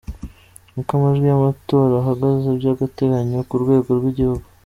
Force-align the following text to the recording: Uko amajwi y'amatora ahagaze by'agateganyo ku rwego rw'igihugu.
Uko 0.79 0.91
amajwi 0.97 1.25
y'amatora 1.27 1.93
ahagaze 2.01 2.47
by'agateganyo 2.57 3.37
ku 3.49 3.55
rwego 3.61 3.89
rw'igihugu. 3.97 4.45